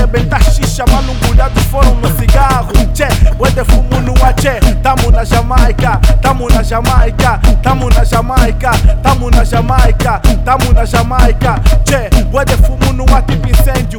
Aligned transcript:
arrebentar 0.00 0.42
xixa, 0.42 0.84
malungurados 0.90 1.62
foram 1.64 1.94
no 1.96 2.08
cigarro. 2.16 2.72
Tchê, 2.94 3.06
boete 3.36 3.64
fumo 3.64 4.00
no 4.00 4.14
ache. 4.24 4.58
Tamo 4.82 5.10
na 5.10 5.24
Jamaica, 5.24 6.00
tamo 6.22 6.48
na 6.48 6.62
Jamaica, 6.62 7.40
tamo 7.62 7.90
na 7.90 8.04
Jamaica, 8.04 8.70
tamo 9.02 9.30
na 9.30 9.44
Jamaica, 9.44 10.20
tamo 10.44 10.72
na 10.72 10.84
Jamaica. 10.84 11.60
Tchê, 11.84 12.08
boete 12.24 12.56
fumo 12.56 12.92
no 12.92 13.04
ativo 13.14 13.46
incêndio. 13.48 13.98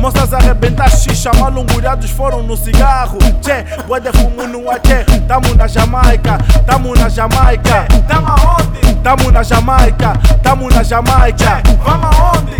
Moças 0.00 0.32
arrebentar 0.34 0.90
xixa, 0.90 1.30
malungulhados 1.38 2.10
foram 2.10 2.42
no 2.42 2.56
cigarro. 2.56 3.18
Tchê, 3.40 3.64
boete 3.86 4.10
fumo 4.12 4.46
no 4.46 4.70
ache. 4.70 5.04
Tamo 5.28 5.54
na 5.54 5.66
Jamaica, 5.68 6.38
tamo 6.66 6.94
na 6.96 7.08
Jamaica. 7.08 7.86
Tamo 8.08 8.28
aonde? 8.28 8.94
Tamo 9.02 9.30
na 9.30 9.42
Jamaica, 9.42 10.12
tamo 10.42 10.68
na 10.68 10.82
Jamaica. 10.82 11.62
Vamos 11.84 12.16
aonde? 12.18 12.55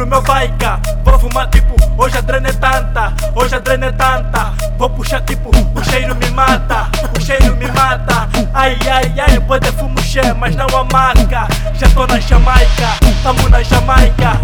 Seguro 0.00 0.06
meu 0.06 0.22
baica. 0.22 0.80
Vou 1.04 1.18
fumar 1.18 1.46
tipo, 1.48 1.74
hoje 1.98 2.16
a 2.16 2.20
drena 2.22 2.48
é 2.48 2.52
tanta, 2.52 3.12
hoje 3.34 3.54
a 3.54 3.58
drena 3.58 3.86
é 3.86 3.92
tanta. 3.92 4.52
Vou 4.78 4.88
puxar 4.88 5.20
tipo, 5.22 5.50
o 5.50 5.84
cheiro 5.84 6.14
me 6.16 6.30
mata, 6.30 6.88
o 7.14 7.20
cheiro 7.20 7.54
me 7.56 7.66
mata. 7.66 8.26
Ai, 8.54 8.78
ai, 8.90 9.12
ai, 9.18 9.40
pode 9.40 9.70
fumo 9.72 10.00
cheio, 10.00 10.34
mas 10.36 10.56
não 10.56 10.66
a 10.68 10.84
marca. 10.84 11.46
Já 11.74 11.88
tô 11.90 12.06
na 12.06 12.18
Jamaica, 12.18 12.88
tamo 13.22 13.48
na 13.50 13.62
Jamaica, 13.62 14.40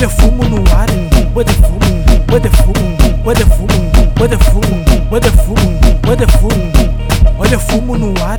olha 0.00 0.08
fumo 0.08 0.44
no 0.44 0.56
ar, 0.72 0.88
what 1.34 1.46
the 1.46 1.52
fumo, 1.52 2.32
what 2.32 2.42
the 2.42 2.48
fumo, 2.48 3.22
what 3.22 3.36
the 3.36 3.44
fumo, 3.44 4.18
what 4.18 4.30
the 4.30 4.36
fumo, 4.38 5.10
what 5.10 5.20
the 5.20 5.28
fumo, 5.28 6.06
what 6.06 6.18
the 6.18 6.26
fumo. 6.26 6.80
Olha 7.38 7.58
fumo 7.58 7.98
no 7.98 8.14
ar. 8.22 8.38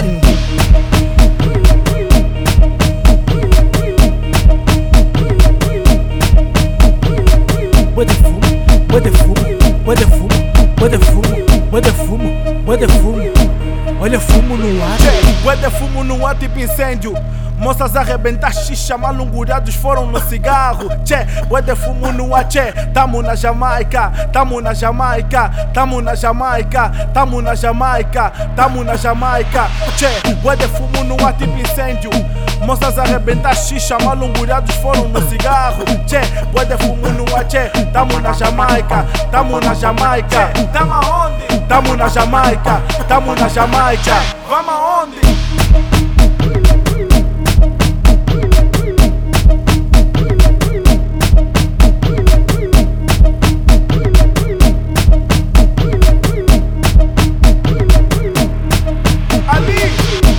What 7.93 8.07
the 8.07 8.13
fumo, 8.15 8.91
what 8.91 9.03
the 9.03 9.11
fumo, 9.11 9.85
what 9.85 9.97
fumo, 9.99 10.39
what 10.81 10.91
fumo, 10.93 11.71
what 11.71 11.83
fumo, 11.83 12.65
what 12.65 12.79
fumo. 12.79 13.40
Olha 14.01 14.19
fumo 14.19 14.57
no 14.57 14.83
ar. 14.83 14.97
Bué 15.43 15.55
de 15.57 15.69
fumo 15.69 16.03
no 16.03 16.25
ar 16.25 16.33
tipo 16.33 16.57
incêndio. 16.57 17.13
Moças 17.59 17.95
arrebentar 17.95 18.51
xixa, 18.51 18.97
malungurados 18.97 19.75
foram 19.75 20.07
no 20.07 20.19
cigarro. 20.19 20.89
Tchê, 21.05 21.23
bué 21.47 21.61
de 21.61 21.75
fumo 21.75 22.11
no 22.11 22.35
ar, 22.35 22.43
tchê. 22.45 22.71
Tamo 22.95 23.21
na 23.21 23.35
Jamaica, 23.35 24.11
tamo 24.33 24.59
na 24.59 24.73
Jamaica, 24.73 25.51
tamo 25.71 26.01
na 26.01 26.15
Jamaica, 26.15 26.91
tamo 27.13 27.39
na 27.43 27.53
Jamaica, 27.53 28.33
tamo 28.55 28.83
na 28.83 28.95
Jamaica. 28.95 29.67
Tchê, 29.95 30.33
bué 30.41 30.55
de 30.55 30.67
fumo 30.69 31.03
no 31.03 31.23
ar 31.23 31.33
tipo 31.33 31.55
incêndio. 31.59 32.09
Moças 32.65 32.97
arrebentar 32.97 33.55
xixa, 33.55 33.99
malungurados 34.03 34.75
foram 34.77 35.07
no 35.09 35.21
cigarro. 35.29 35.85
Tchê, 36.07 36.21
bué 36.51 36.65
de 36.65 36.75
fumo 36.83 37.07
no 37.07 37.35
ar, 37.35 37.43
tchê. 37.43 37.69
Tamo 37.93 38.19
na 38.19 38.33
Jamaica, 38.33 39.05
tamo 39.31 39.59
na 39.59 39.75
Jamaica. 39.75 40.51
tamo 40.73 40.93
aonde? 40.93 41.50
Tamo 41.71 41.95
na 41.95 42.09
Jamaica, 42.09 42.81
tamo 43.07 43.33
na 43.33 43.47
Jamaica. 43.47 44.19
Vamos 44.49 44.73
aonde? 44.75 45.21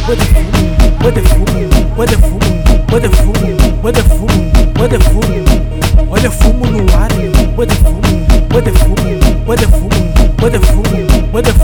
What 0.05 1.15
the 1.15 1.23
fumo, 1.23 1.97
what 1.97 2.09
the 2.11 2.17
fumo, 2.17 2.93
what 2.93 3.03
the 3.03 3.09
fumo, 3.09 3.83
what 3.83 3.97
fumo, 3.97 4.79
what 4.79 4.91
fumo, 5.01 6.11
olha 6.13 6.31
fumo 6.31 6.67
no 6.71 6.81
ar, 6.93 7.11
what 7.57 7.71
fumo, 7.71 8.53
what 8.53 8.65
fumo, 8.65 9.47
what 9.47 9.59
fumo. 9.61 10.12
What 10.43 10.51
the 10.55 10.59
fool? 10.59 10.83
What 11.31 11.45
the 11.45 11.62